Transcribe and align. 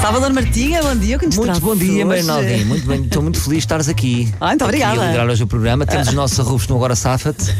Salvador 0.00 0.32
Martinha, 0.32 0.82
bom 0.82 0.96
dia. 0.96 1.18
Que 1.18 1.26
nos 1.26 1.36
Muito 1.36 1.60
bom 1.60 1.76
dia, 1.76 2.04
Alvim. 2.04 2.64
Muito 2.64 2.86
bem, 2.86 3.02
estou 3.04 3.22
muito 3.22 3.38
feliz 3.38 3.58
de 3.58 3.64
estares 3.64 3.88
aqui. 3.88 4.32
Ah, 4.40 4.48
muito 4.48 4.64
Aqui 4.64 4.76
obrigada. 4.76 5.02
a 5.02 5.06
liderar 5.06 5.28
hoje 5.28 5.42
o 5.42 5.46
programa. 5.46 5.84
Temos 5.84 6.08
os 6.08 6.14
nossos 6.14 6.40
arrufos 6.40 6.66
no 6.68 6.76
Agora 6.76 6.96
Safa-te, 6.96 7.54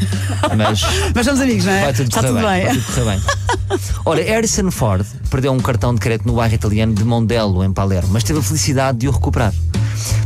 mas 0.56 0.80
Mas 1.14 1.26
somos 1.26 1.40
amigos, 1.40 1.64
não 1.66 1.72
é? 1.72 1.80
vai 1.82 1.92
tudo 1.92 2.08
Está 2.08 2.20
correr 2.22 2.32
tudo 2.32 2.40
bem. 2.40 2.64
bem. 2.64 2.66
Vai 2.66 2.74
tudo 2.74 2.94
correr 2.94 3.04
bem. 3.04 3.80
Ora, 4.04 4.22
Harrison 4.22 4.70
Ford 4.70 5.06
perdeu 5.28 5.52
um 5.52 5.58
cartão 5.60 5.94
de 5.94 6.00
crédito 6.00 6.26
no 6.26 6.34
bairro 6.34 6.54
italiano 6.54 6.94
de 6.94 7.04
Mondello, 7.04 7.62
em 7.62 7.72
Palermo, 7.72 8.08
mas 8.12 8.24
teve 8.24 8.38
a 8.38 8.42
felicidade 8.42 8.98
de 8.98 9.08
o 9.08 9.10
recuperar. 9.10 9.52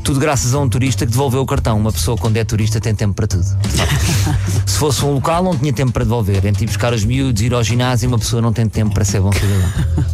Tudo 0.04 0.20
graças 0.20 0.54
a 0.54 0.58
um 0.60 0.68
turista 0.68 1.04
que 1.04 1.10
devolveu 1.10 1.40
o 1.42 1.46
cartão. 1.46 1.76
Uma 1.76 1.90
pessoa, 1.90 2.16
quando 2.16 2.36
é 2.36 2.44
turista, 2.44 2.80
tem 2.80 2.94
tempo 2.94 3.14
para 3.14 3.26
tudo. 3.26 3.44
Se 4.66 4.78
fosse 4.78 5.04
um 5.04 5.14
local, 5.14 5.42
não 5.42 5.56
tinha 5.56 5.72
tempo 5.72 5.90
para 5.92 6.04
devolver. 6.04 6.44
Entre 6.46 6.64
ir 6.64 6.66
buscar 6.68 6.92
os 6.92 7.04
miúdos, 7.04 7.42
ir 7.42 7.52
ao 7.52 7.64
ginásio, 7.64 8.08
uma 8.08 8.18
pessoa 8.18 8.40
não 8.40 8.52
tem 8.52 8.68
tempo 8.68 8.94
para 8.94 9.04
ser 9.04 9.20
bom 9.20 9.32
cidadão. 9.32 10.04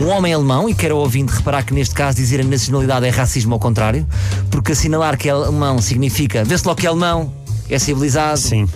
Um 0.00 0.08
homem 0.08 0.32
alemão, 0.32 0.68
e 0.68 0.74
quero 0.74 0.94
ao 0.94 1.00
ouvinte 1.00 1.32
reparar 1.32 1.64
que 1.64 1.74
neste 1.74 1.94
caso 1.94 2.16
dizer 2.16 2.40
a 2.40 2.44
nacionalidade 2.44 3.06
é 3.06 3.10
racismo 3.10 3.54
ao 3.54 3.60
contrário, 3.60 4.06
porque 4.50 4.72
assinalar 4.72 5.18
que 5.18 5.28
é 5.28 5.32
alemão 5.32 5.80
significa 5.80 6.44
vê-se 6.44 6.64
logo 6.66 6.80
que 6.80 6.86
é 6.86 6.88
alemão, 6.88 7.32
é 7.68 7.78
civilizado. 7.78 8.38
Sim. 8.38 8.68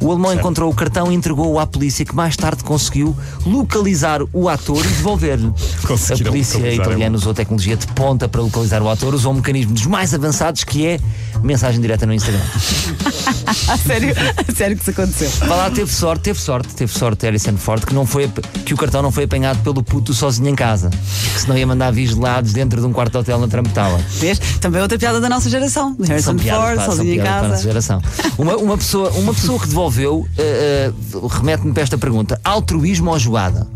O 0.00 0.10
alemão 0.10 0.34
encontrou 0.34 0.70
o 0.70 0.74
cartão 0.74 1.10
e 1.10 1.14
entregou-o 1.14 1.58
à 1.58 1.66
polícia, 1.66 2.04
que 2.04 2.14
mais 2.14 2.36
tarde 2.36 2.64
conseguiu 2.64 3.16
localizar 3.46 4.20
o 4.32 4.48
ator 4.48 4.84
e 4.84 4.88
devolver-lhe. 4.88 5.46
A 5.46 6.24
polícia 6.28 6.74
italiana 6.74 7.16
usou 7.16 7.32
tecnologia 7.32 7.76
de 7.76 7.86
ponta 7.88 8.28
para 8.28 8.42
localizar 8.42 8.82
o 8.82 8.88
ator, 8.88 9.14
usou 9.14 9.32
um 9.32 9.36
mecanismo 9.36 9.72
dos 9.72 9.86
mais 9.86 10.12
avançados 10.12 10.64
que 10.64 10.86
é 10.86 11.00
mensagem 11.42 11.80
direta 11.80 12.04
no 12.04 12.12
Instagram. 12.12 12.42
A 13.72 13.76
sério, 13.78 14.14
a 14.36 14.52
sério 14.54 14.76
que 14.76 14.82
isso 14.82 14.90
aconteceu. 14.90 15.30
Vá 15.48 15.56
lá, 15.56 15.70
teve 15.70 15.90
sorte, 15.90 16.24
teve 16.24 16.38
sorte, 16.38 16.74
teve 16.74 16.92
sorte 16.92 17.24
Harrison 17.24 17.56
Ford 17.56 17.82
que, 17.86 17.94
não 17.94 18.04
foi, 18.04 18.30
que 18.66 18.74
o 18.74 18.76
cartão 18.76 19.00
não 19.00 19.10
foi 19.10 19.24
apanhado 19.24 19.62
pelo 19.62 19.82
puto 19.82 20.12
sozinho 20.12 20.50
em 20.50 20.54
casa, 20.54 20.90
que 20.90 21.40
senão 21.40 21.56
ia 21.56 21.66
mandar 21.66 21.90
vigilados 21.90 22.52
dentro 22.52 22.82
de 22.82 22.86
um 22.86 22.92
quarto 22.92 23.12
de 23.12 23.18
hotel 23.18 23.38
na 23.38 23.48
Trump 23.48 23.68
Tower. 23.68 23.98
Vês? 24.18 24.38
Também 24.60 24.82
outra 24.82 24.98
piada 24.98 25.22
da 25.22 25.28
nossa 25.30 25.48
geração. 25.48 25.96
Harrison 26.06 26.36
piadas, 26.36 26.62
Ford, 26.62 26.76
pá, 26.76 26.84
sozinho 26.84 27.14
em 27.14 27.22
piadas 27.22 27.30
para 27.30 27.38
a 27.38 27.48
nossa 27.48 27.54
casa. 27.54 27.62
geração. 27.62 28.02
Uma, 28.36 28.56
uma 28.56 28.76
pessoa, 28.76 29.10
uma 29.12 29.32
pessoa 29.32 29.58
que 29.58 29.68
devolveu 29.68 30.28
eh, 30.36 30.92
eh, 30.92 31.18
remete-me 31.30 31.72
para 31.72 31.82
esta 31.82 31.96
pergunta: 31.96 32.38
altruísmo 32.44 33.10
ou 33.10 33.18
joada? 33.18 33.66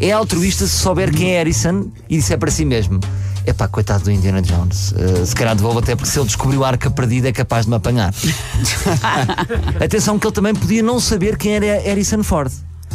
É 0.00 0.10
altruísta 0.10 0.66
se 0.66 0.76
souber 0.78 1.12
quem 1.12 1.32
é 1.32 1.38
Harrison 1.38 1.86
e 2.08 2.16
disser 2.16 2.38
para 2.38 2.50
si 2.50 2.64
mesmo. 2.64 2.98
Epá, 3.46 3.68
coitado 3.68 4.02
do 4.04 4.10
Indiana 4.10 4.42
Jones. 4.42 4.92
Eh, 4.98 5.24
se 5.24 5.34
calhar 5.34 5.54
devolvo 5.54 5.78
até 5.78 5.94
porque 5.94 6.10
se 6.10 6.18
ele 6.18 6.26
descobriu 6.26 6.64
a 6.64 6.68
arca 6.68 6.90
perdida 6.90 7.28
é 7.28 7.32
capaz 7.32 7.64
de 7.64 7.70
me 7.70 7.76
apanhar. 7.76 8.12
Atenção 9.82 10.18
que 10.18 10.26
ele 10.26 10.34
também 10.34 10.54
podia 10.54 10.82
não 10.82 10.98
saber 10.98 11.36
quem 11.36 11.54
era 11.54 11.80
Harrison 11.80 12.22
Ford. 12.22 12.50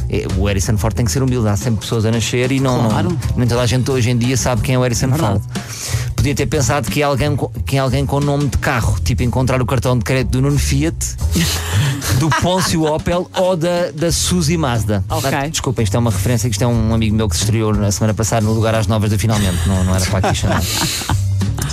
Eh, 0.10 0.26
O 0.38 0.46
Harrison 0.48 0.78
Ford 0.78 0.94
tem 0.94 1.06
que 1.06 1.12
ser 1.12 1.24
humilde, 1.24 1.48
há 1.48 1.56
sempre 1.56 1.80
pessoas 1.82 2.06
a 2.06 2.12
nascer 2.12 2.52
e 2.52 2.60
não, 2.60 2.90
Claro. 2.90 3.10
não, 3.12 3.18
nem 3.38 3.48
toda 3.48 3.62
a 3.62 3.66
gente 3.66 3.90
hoje 3.90 4.10
em 4.12 4.18
dia 4.18 4.36
sabe 4.36 4.62
quem 4.62 4.76
é 4.76 4.78
o 4.78 4.82
Harrison 4.82 5.08
Verdade. 5.10 5.40
Ford. 5.40 6.11
Podia 6.22 6.36
ter 6.36 6.46
pensado 6.46 6.88
que 6.92 7.02
é, 7.02 7.04
alguém, 7.04 7.36
que 7.66 7.78
é 7.78 7.80
alguém 7.80 8.06
com 8.06 8.20
nome 8.20 8.48
de 8.48 8.56
carro, 8.60 8.96
tipo 9.04 9.24
encontrar 9.24 9.60
o 9.60 9.66
cartão 9.66 9.98
de 9.98 10.04
crédito 10.04 10.34
do 10.34 10.42
Nuno 10.44 10.60
Fiat, 10.60 10.96
do 12.22 12.30
Pôncio 12.30 12.84
Opel 12.86 13.28
ou 13.36 13.58
da, 13.58 13.90
da 13.90 14.12
Suzy 14.12 14.56
Mazda. 14.56 15.04
Ok. 15.10 15.32
Ah, 15.34 15.48
Desculpem, 15.48 15.84
isto 15.84 15.96
é 15.96 16.00
uma 16.00 16.12
referência, 16.12 16.48
que 16.48 16.54
isto 16.54 16.62
é 16.62 16.68
um 16.68 16.94
amigo 16.94 17.16
meu 17.16 17.28
que 17.28 17.36
se 17.36 17.42
estreou 17.42 17.74
na 17.74 17.92
semana 17.92 18.14
passada 18.14 18.46
no 18.46 18.54
lugar 18.54 18.76
às 18.76 18.86
novas 18.86 19.10
do 19.10 19.18
Finalmente, 19.18 19.68
não, 19.68 19.84
não 19.84 19.96
era 19.96 20.06
para 20.06 20.30
aqui 20.30 20.38
chamar. 20.38 20.62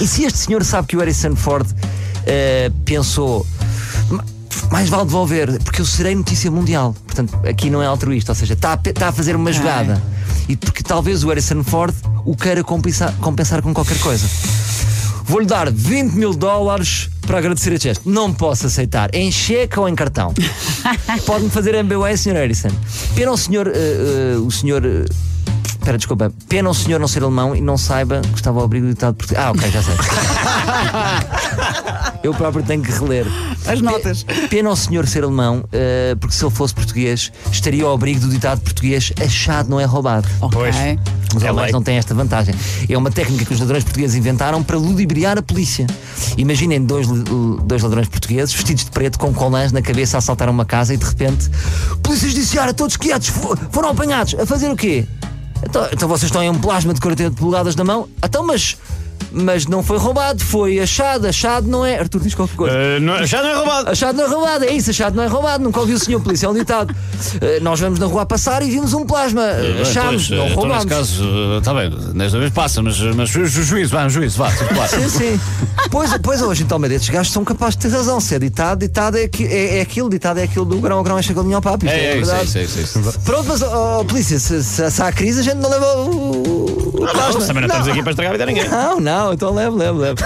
E 0.00 0.06
se 0.06 0.24
este 0.24 0.38
senhor 0.38 0.64
sabe 0.64 0.88
que 0.88 0.96
o 0.96 1.00
Harrison 1.00 1.36
Ford 1.36 1.66
eh, 2.24 2.72
pensou. 2.86 3.46
"Ma- 4.10 4.24
Mais 4.72 4.88
vale 4.88 5.04
devolver, 5.04 5.62
porque 5.62 5.82
eu 5.82 5.84
serei 5.84 6.14
notícia 6.14 6.50
mundial. 6.50 6.96
Portanto, 7.04 7.38
aqui 7.46 7.68
não 7.68 7.82
é 7.82 7.86
altruísta, 7.86 8.32
ou 8.32 8.36
seja, 8.36 8.54
está 8.54 8.72
a, 8.72 8.88
está 8.88 9.08
a 9.08 9.12
fazer 9.12 9.36
uma 9.36 9.52
jogada. 9.52 10.02
E 10.48 10.56
porque 10.56 10.82
talvez 10.82 11.24
o 11.24 11.28
Harrison 11.28 11.62
Ford 11.62 11.94
o 12.24 12.34
queira 12.36 12.64
compensar, 12.64 13.12
compensar 13.20 13.60
com 13.62 13.72
qualquer 13.74 13.98
coisa. 13.98 14.26
Vou-lhe 15.24 15.46
dar 15.46 15.70
20 15.70 16.12
mil 16.14 16.32
dólares 16.32 17.10
para 17.26 17.36
agradecer 17.38 17.72
este 17.74 17.84
gesto. 17.88 18.08
Não 18.08 18.32
posso 18.32 18.66
aceitar. 18.66 19.14
Em 19.14 19.30
cheque 19.30 19.78
ou 19.78 19.86
em 19.86 19.94
cartão? 19.94 20.32
Pode-me 21.26 21.50
fazer 21.50 21.74
MBWay, 21.74 22.16
Sr. 22.16 22.32
Harrison. 22.32 22.70
Pena 23.14 23.32
o 23.32 23.36
senhor. 23.36 23.68
eh, 23.68 24.34
eh, 24.34 24.36
o 24.38 24.50
senhor. 24.50 24.82
eh, 24.86 25.04
Espera, 25.88 25.96
desculpa. 25.96 26.30
Pena 26.50 26.68
o 26.68 26.74
senhor 26.74 27.00
não 27.00 27.08
ser 27.08 27.22
alemão 27.22 27.56
e 27.56 27.62
não 27.62 27.78
saiba 27.78 28.20
que 28.20 28.34
estava 28.34 28.58
ao 28.58 28.64
abrigo 28.66 28.84
do 28.86 28.92
ditado 28.92 29.14
português. 29.14 29.42
Ah, 29.42 29.50
ok, 29.52 29.70
já 29.70 29.82
sei. 29.82 29.94
Eu 32.22 32.34
próprio 32.34 32.62
tenho 32.62 32.82
que 32.82 32.90
reler. 32.92 33.26
As 33.66 33.80
notas. 33.80 34.22
Pena 34.50 34.68
o 34.68 34.76
senhor 34.76 35.06
ser 35.06 35.24
alemão, 35.24 35.64
eh, 35.72 36.14
porque 36.20 36.34
se 36.34 36.44
ele 36.44 36.54
fosse 36.54 36.74
português, 36.74 37.32
estaria 37.50 37.84
ao 37.84 37.94
abrigo 37.94 38.20
do 38.20 38.28
ditado 38.28 38.60
português: 38.60 39.12
achado 39.24 39.70
não 39.70 39.80
é 39.80 39.84
roubado. 39.86 40.28
Pois. 40.52 40.76
Os 41.34 41.42
É 41.42 41.48
alemães 41.48 41.72
não 41.72 41.82
têm 41.82 41.96
esta 41.96 42.14
vantagem. 42.14 42.54
É 42.88 42.96
uma 42.98 43.10
técnica 43.10 43.44
que 43.46 43.54
os 43.54 43.60
ladrões 43.60 43.84
portugueses 43.84 44.16
inventaram 44.16 44.62
para 44.62 44.76
ludibriar 44.76 45.38
a 45.38 45.42
polícia. 45.42 45.86
Imaginem 46.36 46.82
dois, 46.84 47.06
dois 47.64 47.82
ladrões 47.82 48.08
portugueses 48.08 48.52
vestidos 48.54 48.84
de 48.84 48.90
preto 48.90 49.18
com 49.18 49.32
colãs 49.32 49.72
na 49.72 49.80
cabeça 49.82 50.16
a 50.16 50.18
assaltar 50.18 50.48
uma 50.50 50.64
casa 50.64 50.92
e 50.92 50.96
de 50.96 51.04
repente, 51.04 51.48
polícia 52.02 52.28
judiciária, 52.28 52.74
todos 52.74 52.96
quietos, 52.96 53.28
fo- 53.28 53.56
foram 53.70 53.90
apanhados. 53.90 54.34
A 54.38 54.44
fazer 54.46 54.70
o 54.70 54.76
quê? 54.76 55.06
Então, 55.62 55.88
então 55.92 56.08
vocês 56.08 56.24
estão 56.24 56.42
em 56.42 56.50
um 56.50 56.58
plasma 56.58 56.94
de 56.94 57.00
48 57.00 57.36
polegadas 57.36 57.76
na 57.76 57.84
mão? 57.84 58.08
Então, 58.22 58.46
mas. 58.46 58.76
Mas 59.30 59.66
não 59.66 59.82
foi 59.82 59.98
roubado, 59.98 60.42
foi 60.42 60.80
achado. 60.80 61.26
Achado 61.26 61.66
não 61.68 61.84
é. 61.84 61.98
Arthur 61.98 62.20
diz 62.20 62.34
qualquer 62.34 62.56
coisa. 62.56 62.76
Eh, 62.76 63.00
não- 63.00 63.24
já 63.26 63.42
não 63.42 63.50
é 63.50 63.54
roubado. 63.54 63.90
Achado 63.90 64.16
não 64.16 64.24
é 64.24 64.28
roubado, 64.28 64.64
é 64.64 64.72
isso, 64.72 64.90
achado 64.90 65.14
não 65.16 65.22
é 65.22 65.26
roubado. 65.26 65.62
Nunca 65.62 65.80
ouviu 65.80 65.96
o 65.96 65.98
senhor 65.98 66.20
polícia, 66.20 66.46
é 66.46 66.48
um 66.48 66.54
ditado. 66.54 66.94
Eh, 67.40 67.60
nós 67.60 67.78
vamos 67.80 67.98
na 67.98 68.06
rua 68.06 68.24
passar 68.24 68.62
e 68.62 68.70
vimos 68.70 68.94
um 68.94 69.04
plasma. 69.04 69.42
Achámos, 69.82 70.28
pois, 70.28 70.30
não 70.30 70.46
então, 70.46 70.56
roubámos. 70.56 70.84
nesse 70.84 70.96
caso, 70.96 71.58
está 71.58 71.74
bem, 71.74 71.90
desta 72.14 72.38
vez 72.38 72.52
passa, 72.52 72.82
mas, 72.82 72.98
mas 73.00 73.28
ju- 73.28 73.44
ju- 73.46 73.62
juízo, 73.62 73.92
vá, 73.92 74.08
juízo, 74.08 74.38
vá, 74.38 74.50
tudo 74.50 74.68
claro. 74.74 74.90
Sim, 74.90 75.08
sim. 75.08 75.40
Pois, 75.90 76.10
pois 76.22 76.42
hoje, 76.42 76.62
então, 76.62 76.78
mas 76.78 76.90
estes 76.92 77.10
gajos 77.10 77.32
são 77.32 77.44
capazes 77.44 77.76
de 77.76 77.82
ter 77.88 77.94
razão. 77.94 78.20
Se 78.20 78.34
é 78.34 78.38
ditado, 78.38 78.78
ditado 78.80 79.16
é, 79.18 79.24
aqui- 79.24 79.46
é, 79.46 79.78
é 79.78 79.80
aquilo, 79.80 80.08
ditado 80.10 80.38
é 80.38 80.44
aquilo 80.44 80.64
do 80.64 80.78
grão 80.80 80.98
a 80.98 81.02
grão 81.02 81.18
enche 81.18 81.32
a 81.32 81.34
galinha 81.34 81.56
ao 81.56 81.62
papo. 81.62 81.86
É, 81.86 81.90
É, 81.90 81.92
é, 81.92 82.10
é, 82.12 82.14
verdade. 82.16 82.44
isso, 82.44 82.58
é, 82.58 82.62
isso, 82.62 82.78
é 82.78 82.82
isso. 82.82 83.20
Pronto, 83.24 83.44
mas, 83.48 83.62
ó, 83.62 84.04
polícia, 84.04 84.38
se, 84.38 84.62
se, 84.64 84.90
se 84.90 85.02
há 85.02 85.12
crise, 85.12 85.40
a 85.40 85.42
gente 85.42 85.56
não 85.56 85.68
leva 85.70 85.86
o. 85.98 86.67
o 86.98 87.08
plasma. 87.08 87.40
Também 87.46 87.62
não 87.62 87.68
estamos 87.68 87.88
aqui 87.88 88.02
para 88.02 88.10
estragar 88.10 88.30
a 88.30 88.32
vida 88.32 88.44
a 88.44 88.46
ninguém. 88.46 88.68
Não, 88.68 89.00
não, 89.00 89.32
então 89.32 89.54
leve, 89.54 89.76
leve, 89.76 89.98
leve. 89.98 90.24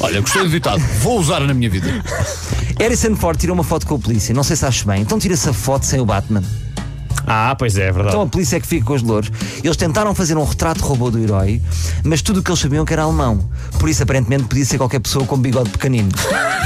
Olha, 0.00 0.20
gostei 0.20 0.42
do 0.42 0.48
ditado, 0.48 0.80
vou 1.00 1.18
usar 1.18 1.40
na 1.40 1.52
minha 1.52 1.68
vida. 1.68 2.02
Harrison 2.78 3.14
Ford 3.14 3.38
tirou 3.38 3.54
uma 3.54 3.64
foto 3.64 3.86
com 3.86 3.96
a 3.96 3.98
polícia, 3.98 4.34
não 4.34 4.42
sei 4.42 4.56
se 4.56 4.64
acho 4.64 4.86
bem. 4.86 5.02
Então 5.02 5.18
tira 5.18 5.34
essa 5.34 5.52
foto 5.52 5.84
sem 5.84 6.00
o 6.00 6.06
Batman. 6.06 6.42
Ah, 7.32 7.54
pois 7.56 7.78
é, 7.78 7.82
é 7.82 7.92
verdade. 7.92 8.08
Então 8.08 8.22
a 8.22 8.26
polícia 8.26 8.56
é 8.56 8.60
que 8.60 8.66
fica 8.66 8.84
com 8.84 8.92
os 8.92 9.02
louros. 9.02 9.30
Eles 9.62 9.76
tentaram 9.76 10.12
fazer 10.16 10.36
um 10.36 10.42
retrato 10.42 10.84
robô 10.84 11.12
do 11.12 11.18
herói, 11.20 11.62
mas 12.02 12.22
tudo 12.22 12.40
o 12.40 12.42
que 12.42 12.50
eles 12.50 12.58
sabiam 12.58 12.84
que 12.84 12.92
era 12.92 13.04
alemão. 13.04 13.48
Por 13.78 13.88
isso, 13.88 14.02
aparentemente, 14.02 14.44
podia 14.44 14.64
ser 14.64 14.78
qualquer 14.78 14.98
pessoa 14.98 15.24
com 15.24 15.36
bigode 15.36 15.70
pequenino. 15.70 16.08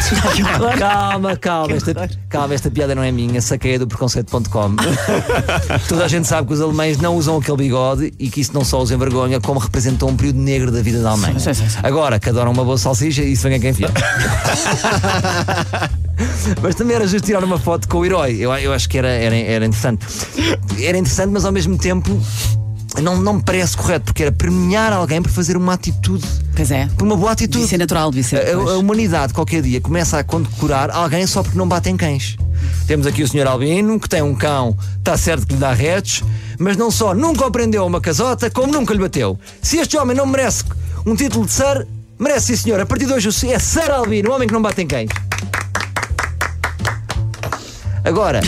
calma, 0.79 1.37
calma. 1.37 1.77
Esta, 1.77 2.09
calma, 2.31 2.55
esta 2.55 2.71
piada 2.71 2.95
não 2.95 3.03
é 3.03 3.13
minha, 3.13 3.43
saquei 3.43 3.77
do 3.77 3.87
preconceito.com. 3.87 4.77
Toda 5.87 6.07
a 6.07 6.09
gente 6.09 6.27
sabe 6.27 6.49
que 6.49 6.55
os 6.55 6.63
alemães 6.63 6.97
não 6.97 7.15
usam 7.15 7.37
aquele 7.37 7.59
bigode 7.59 8.15
e 8.19 8.31
que 8.31 8.41
isso 8.41 8.55
não 8.55 8.65
só 8.65 8.81
os 8.81 8.91
envergonha, 8.91 9.43
como 9.43 9.61
representou 9.61 10.09
um 10.09 10.17
período 10.17 10.39
negro 10.39 10.73
da 10.73 10.81
vida 10.81 11.03
da 11.03 11.11
Alemanha. 11.11 11.39
Sim, 11.39 11.53
sim, 11.53 11.69
sim. 11.69 11.79
Agora, 11.83 12.19
que 12.19 12.31
adoram 12.31 12.53
uma 12.53 12.65
boa 12.65 12.79
salsicha, 12.79 13.23
isso 13.23 13.43
vem 13.43 13.57
a 13.57 13.61
quem 13.61 13.75
fiar. 13.75 13.93
Mas 16.63 16.75
também 16.75 16.97
era 16.97 17.07
justo 17.07 17.25
tirar 17.27 17.43
uma 17.45 17.59
foto 17.59 17.89
com 17.89 17.99
o 17.99 18.05
herói. 18.05 18.37
Eu, 18.39 18.53
eu 18.55 18.73
acho 18.73 18.89
que 18.89 18.99
era, 18.99 19.09
era, 19.09 19.35
era 19.37 19.65
interessante. 19.67 20.07
Era 20.81 20.99
interessante, 20.99 21.31
mas 21.31 21.45
ao 21.45 21.53
mesmo 21.53 21.77
tempo 21.79 22.19
não, 23.03 23.21
não 23.21 23.35
me 23.35 23.43
parece 23.43 23.77
correto, 23.77 24.07
porque 24.07 24.23
era 24.23 24.33
premiar 24.33 24.93
alguém 24.93 25.21
por 25.23 25.31
fazer 25.31 25.57
uma 25.57 25.73
atitude, 25.75 26.25
Pois 26.55 26.71
é. 26.71 26.89
por 26.97 27.05
uma 27.05 27.17
boa 27.17 27.33
atitude. 27.33 27.59
Devia 27.59 27.69
ser 27.69 27.79
natural, 27.79 28.11
devia 28.11 28.25
ser. 28.25 28.37
A, 28.49 28.53
a- 28.55 28.79
humanidade, 28.79 29.33
qualquer 29.35 29.63
dia, 29.63 29.81
começa 29.81 30.19
a 30.19 30.25
condecorar 30.25 30.91
alguém 30.91 31.27
só 31.27 31.43
porque 31.43 31.59
não 31.59 31.67
batem 31.69 31.97
cães. 31.97 32.37
Temos 32.87 33.07
aqui 33.07 33.23
o 33.23 33.29
Sr. 33.29 33.47
Albino, 33.47 33.99
que 33.99 34.09
tem 34.09 34.23
um 34.23 34.35
cão, 34.35 34.77
está 34.99 35.17
certo 35.17 35.47
que 35.47 35.55
lhe 35.55 35.61
dá 35.61 35.73
retos, 35.73 36.23
mas 36.59 36.77
não 36.77 36.91
só 36.91 37.15
nunca 37.15 37.47
o 37.47 37.51
prendeu 37.51 37.83
a 37.83 37.87
uma 37.87 38.01
casota, 38.01 38.49
como 38.51 38.73
nunca 38.73 38.93
lhe 38.95 39.01
bateu. 39.01 39.39
Se 39.63 39.79
este 39.79 39.97
homem 39.97 40.17
não 40.17 40.27
merece 40.27 40.65
um 41.05 41.15
título 41.17 41.47
de 41.47 41.53
Sir, 41.53 41.87
merece 42.19 42.57
sim, 42.57 42.63
senhor. 42.63 42.81
A 42.81 42.87
partir 42.87 43.07
de 43.07 43.13
hoje 43.13 43.29
é 43.51 43.59
Sir 43.59 43.91
Albino, 43.91 44.31
o 44.31 44.35
homem 44.35 44.47
que 44.47 44.55
não 44.55 44.63
bate 44.63 44.81
em 44.83 44.87
cães. 44.87 45.09
Agora, 48.05 48.41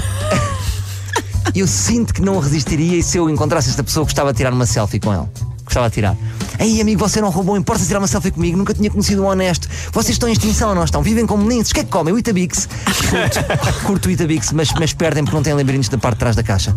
eu 1.55 1.67
sinto 1.67 2.12
que 2.12 2.20
não 2.20 2.38
resistiria 2.38 2.99
e 2.99 3.03
se 3.03 3.17
eu 3.17 3.31
encontrasse 3.31 3.70
esta 3.70 3.82
pessoa 3.82 4.05
gostava 4.05 4.32
de 4.32 4.37
tirar 4.37 4.53
uma 4.53 4.67
selfie 4.67 5.00
com 5.00 5.14
ele. 5.14 5.26
Gostava 5.64 5.88
de 5.88 5.94
tirar. 5.94 6.17
Ei, 6.58 6.81
amigo, 6.81 7.00
você 7.00 7.20
não 7.20 7.29
roubou, 7.29 7.56
importa 7.56 7.85
tirar 7.85 7.99
uma 7.99 8.06
selfie 8.06 8.31
comigo, 8.31 8.56
nunca 8.56 8.73
tinha 8.73 8.91
conhecido 8.91 9.23
um 9.23 9.26
honesto. 9.26 9.69
Vocês 9.93 10.14
estão 10.14 10.29
em 10.29 10.32
extinção, 10.32 10.75
não 10.75 10.85
estão? 10.85 11.03
Vivem 11.03 11.26
como 11.26 11.49
lindos. 11.49 11.70
O 11.70 11.75
que 11.75 11.81
é 11.81 11.85
que 11.85 11.91
comem? 11.91 12.14
O 12.14 12.19
Itabix. 12.19 12.69
Curto, 13.11 13.82
curto 13.85 14.08
o 14.08 14.11
Itabix, 14.11 14.53
mas, 14.53 14.73
mas 14.79 14.93
perdem 14.93 15.25
porque 15.25 15.37
não 15.37 15.43
têm 15.43 15.55
labirintos 15.55 15.88
da 15.88 15.99
parte 15.99 16.17
de 16.17 16.20
trás 16.20 16.37
da 16.37 16.43
caixa. 16.43 16.76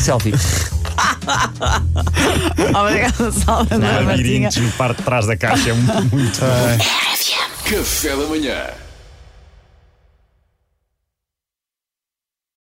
Selfie. 0.00 0.34
Obrigada, 2.74 3.14
Martinha. 3.46 4.02
Labirintos 4.04 4.56
no 4.56 4.70
parte 4.72 4.98
de 4.98 5.02
trás 5.04 5.26
da 5.26 5.36
caixa 5.36 5.70
é 5.70 5.74
muito. 5.74 6.14
muito 6.14 6.40
Café 7.64 8.16
da 8.16 8.26
manhã. 8.26 8.83